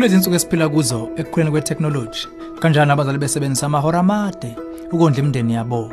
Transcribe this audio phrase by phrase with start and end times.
[0.00, 2.28] kulezi insuku esiphila kuzo ekukhuleni kwetechnology
[2.60, 4.56] kanjani abazali besebenzisa amahora amade
[4.92, 5.92] ukondla imindeni yabo?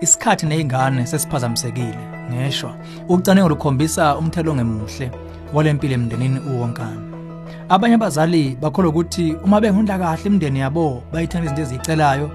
[0.00, 1.98] Isikhathi nezingane sesiphazamisekile
[2.30, 2.76] ngeshwa.
[3.08, 5.10] Ucwaningo lukhombisa umthelo ongemuhle
[5.54, 7.00] walempilo emndenini uwonkana.
[7.68, 12.30] Abanye abazali bakholwa ukuthi uma bengondla kahle imindeni yabo bayithanda izinto eziyicelayo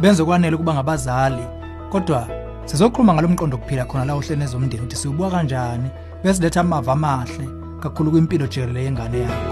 [0.00, 1.44] benze kwanele ukuba ngabazali.
[1.90, 2.28] Kodwa
[2.64, 5.88] sizokhuluma ngalo mqondo kuphila khona la ohlelweni ezomndeni ukuthi siwubuka kanjani
[6.24, 7.48] bese letha amava amahle
[7.80, 9.51] kakhulu kwimpilo jikelele yengane yakho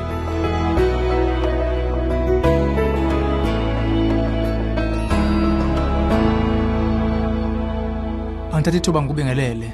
[8.60, 9.72] angithatha ithuba ngikubingelele.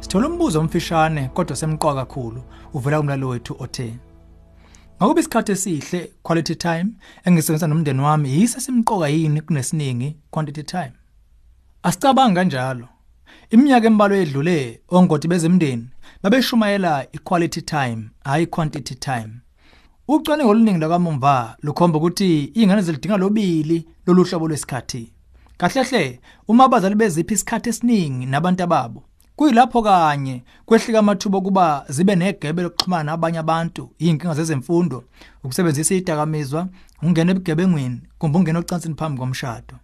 [0.00, 2.42] Sithola umbuzo omfishane kodwa semqoka kakhulu.
[2.74, 3.94] Uvela kumlalo wethu othe
[4.98, 6.86] Ngakuba isikhathi esihle quality time
[7.24, 10.92] engisebenza nomndeni wami yise simqoka yini kunesiningi quantity time?
[11.82, 12.88] Asicabanga kanjalo.
[13.50, 15.88] Iminyaka embalwa edlule ongoti bezemndeni
[16.22, 19.30] babeshumayela equality time hayi quantity time.
[20.08, 25.13] Ucwaningo oluningi lakamumva lukhomba ukuthi ingane zilidinga lobili lolu hlobo lwesikhathi.
[25.58, 29.02] Kahlehle uma abazali beziphi isikhathi esiningi nabantu ababo
[29.36, 35.04] kuyilapho kanye kwehlika amathuba okuba zibe negebe lokuxhumana nabanye abantu inkinga zezemfundo
[35.44, 36.68] ukusebenzisa idakamizwa
[37.02, 39.74] ungena ebugebengwini kumbe ungena ocansini phambi komshado.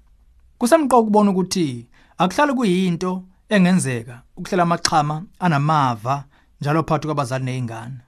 [0.59, 1.87] Kusemqoka ukubona ukuthi
[2.19, 6.25] akuhlali kuyinto engenzeka ukuhlela amaxhama anamava
[6.61, 7.99] njalo phakathi kwabazali nezingane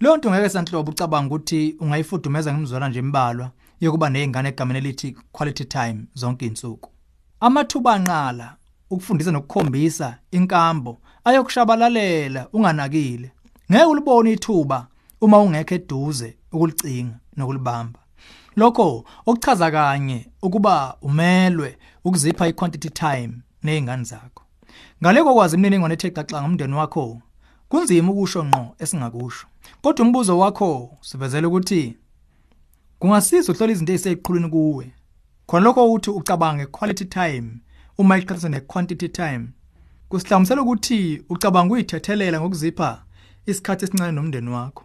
[0.00, 5.64] leyo nto ngeke sanhlobo ucabanga ukuthi ungayifudumeza ngemizwala nje imbalwa yokuba nezingane egameni elithi quality
[5.64, 6.90] time zonke izinsuku
[7.40, 8.56] amathuba anqala
[8.90, 13.32] ukufundisa nokukhombisa inkambo ayokushabalalela unganakile.
[13.70, 14.86] Ngeke ulibone ithuba
[15.20, 18.00] uma ungekho eduze ukulicinga nokulibamba.
[18.56, 23.32] Lokho okuchaza kanye ukuba umelwe ukuzipha iquantity time
[23.62, 24.42] nezingane zakho.
[25.02, 27.20] Ngale kokwazi imininingwane ethe xaxa ngomndeni wakho
[27.68, 29.46] kunzima ukusho ngqo esingakusho.
[29.82, 31.96] Kodwa umbuzo wakho sivezele ukuthi
[32.98, 34.92] kungasiza uhlola izinto eziseqhulwini kuwe.
[35.46, 37.48] Khona lokho uthi ucabange quality time
[37.98, 39.48] uma iqhathaniswa ne-quantity time.
[40.08, 43.02] Kusihlamisela ukuthi ucabanga uyithethelela ngokuzipha
[43.46, 44.84] isikhathi esincane nomndeni wakho.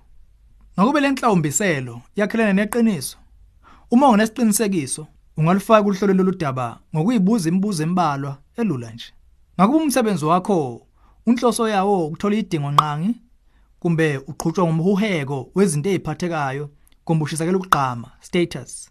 [0.75, 3.18] Ngakube lenhlawumbiselo yakhelene neqiniso
[3.91, 9.14] uma unesiqinisekiso ungalifaka uhlolo loludaba ngokuyibuza imibuzo embalwa elula nje.
[9.59, 10.81] Ngakuba umsebenzi wakho
[11.25, 13.16] unhloso yawo ukuthola idingo nqangi
[13.80, 16.69] kumbe uqhutshwa ngomhuheko wezinto eziphathekayo
[17.11, 18.89] kumbe ushisekela ukugqama status.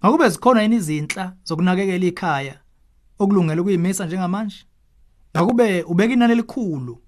[0.00, 2.54] Ngakube zikhona yini izinhla zokunakekela ikhaya
[3.18, 4.56] okulungele ukuyimisa njengamanje?
[5.36, 7.02] Ngakube ubeka inani elikhulu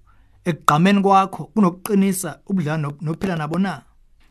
[0.45, 3.81] ekugqameni kwakho kunokuqinisa ubudlalo nokuphila nabo na?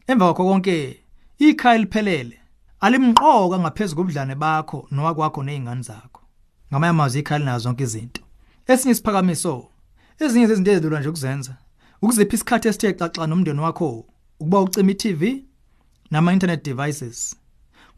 [0.07, 1.05] Emva kwakho konke
[1.39, 2.39] ikhaya liphelele.
[2.81, 6.23] Alimqoka ngaphezulu kobudlane bakho nowakwakho nezingane zakho.
[6.71, 8.23] Ngamanye amazwi ikhaya linazo zonke izinto.
[8.67, 9.69] Esinye isiphakamiso
[10.19, 11.57] ezinye zezinto ezidlula nje ukuzenza
[12.03, 14.07] ukuzipha isikhathi esithe xaxa nomndeni wakho
[14.41, 15.48] ukuba ucima iTV
[16.11, 17.37] nama internet devices.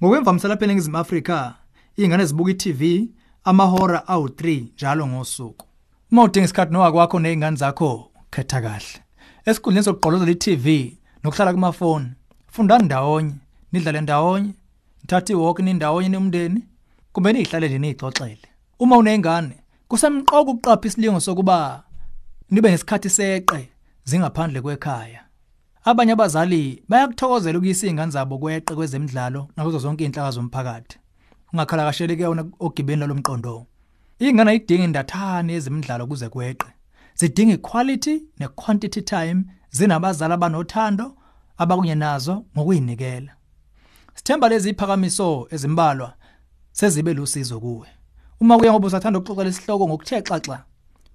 [0.03, 1.54] Ngokwemvamisa lapha eNingizimu Afrika
[1.97, 3.09] ingane zibuka iTV
[3.44, 5.66] amahora awu3 njalo ngosuku.
[6.12, 9.00] Uma udinga isikhathi nowakwakho nezingane zakho khetha kahle.
[9.44, 10.66] Esikhundleni sokuqolozela iTV
[11.25, 12.10] nokuhlala kumafoni
[12.48, 13.34] fundani ndawonye
[13.72, 14.53] nidlale ndawonye
[15.03, 16.65] nithatha iwalk nindawonye nomndeni
[17.12, 18.48] kumbe nihlale nje nixoxele
[18.78, 19.56] uma unengane
[19.88, 21.82] kusemqoka ukuqapha isilingo sokuba
[22.50, 23.69] nibe nesikhathi seqe
[24.04, 25.30] zingaphandle kwekhaya.
[25.85, 30.99] Abanye abazali bayakuthokozela ukuyisa izingane zabo kweqe kwezemidlalo nakuzo zonke inhlaka zomphakathi.
[31.53, 33.67] Ungakhala kasheli ke wona ogibeni lomqondo
[34.19, 36.67] ingane ayidingi indathane yezemidlalo kuze kweqe.
[37.15, 41.17] Zidinga quality ne quantity time zinabazali abanothando
[41.59, 43.33] abakunye nazo ngokuyinikela
[44.15, 46.15] sithemba lezi iphakamiso ezimbalwa
[46.73, 47.89] sezibe lusizo kuwe.
[48.41, 50.65] Uma kuya ngoba usathanda ukuxoxa lesihloko ngokuthe xaxa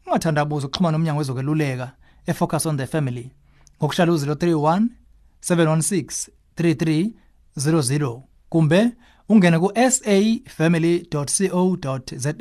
[0.07, 1.91] ungathandabuza ukuxhumana nomnyango wezokweluleka
[2.25, 3.31] efocus on the family.
[3.79, 4.87] Ngokushala u031
[5.41, 8.91] 716 3300 kumbe
[9.29, 12.33] ungene ku safamily.co.za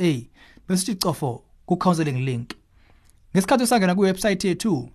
[0.68, 2.50] bese ucofo ku counseling link.
[3.34, 4.88] Ngesikhathi usangena ku website yethu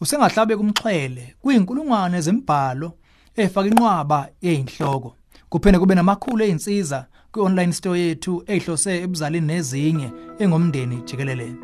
[0.00, 2.92] usengahlabe kumxhwele kuyinkulungwane zembhalo
[3.36, 5.16] efaka inqwaba yeinhloko
[5.48, 11.54] kuphinde kube namakhulu einsiza kwi-online store yethu ehlose ebuzalini nezinye engomndeni jikelele.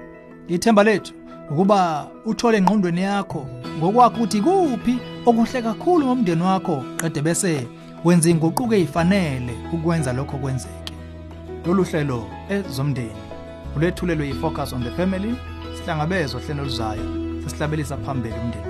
[0.49, 1.20] Ithemba lethu
[1.51, 3.47] ukuba uthole engqondweni yakho
[3.79, 7.67] ngokwakho ukuthi kuphi okuhle kakhulu ngomndeni wakho qede bese
[8.05, 10.95] wenza inguquko ezifanele ukwenza lokho kwenzeke.
[11.67, 13.23] Lolu hlelo ezomndeni
[13.77, 15.35] ulethulelwe yi-focus on the family
[15.77, 17.07] sihlangabezwa hlelo luzayo
[17.43, 18.70] sesihlabelisa phambili umndeni.